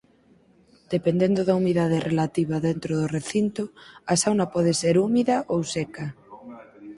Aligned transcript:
Dependendo 0.93 1.39
da 1.47 1.57
humidade 1.59 1.97
relativa 2.09 2.63
dentro 2.67 2.91
do 3.01 3.07
recinto 3.17 3.63
a 4.11 4.13
sauna 4.21 4.45
pode 4.55 4.73
ser 4.81 4.95
húmida 5.03 5.35
ou 5.53 5.59
seca. 5.75 6.05